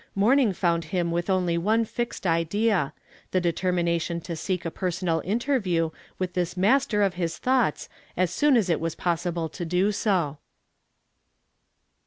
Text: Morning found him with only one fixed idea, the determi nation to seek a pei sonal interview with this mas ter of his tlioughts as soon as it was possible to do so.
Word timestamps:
Morning 0.15 0.51
found 0.51 0.85
him 0.85 1.11
with 1.11 1.29
only 1.29 1.59
one 1.59 1.85
fixed 1.85 2.25
idea, 2.25 2.91
the 3.29 3.39
determi 3.39 3.83
nation 3.83 4.19
to 4.21 4.35
seek 4.35 4.65
a 4.65 4.71
pei 4.71 4.87
sonal 4.87 5.23
interview 5.23 5.91
with 6.17 6.33
this 6.33 6.57
mas 6.57 6.87
ter 6.87 7.03
of 7.03 7.13
his 7.13 7.39
tlioughts 7.39 7.87
as 8.17 8.31
soon 8.31 8.57
as 8.57 8.67
it 8.67 8.79
was 8.79 8.95
possible 8.95 9.47
to 9.47 9.63
do 9.63 9.91
so. 9.91 10.39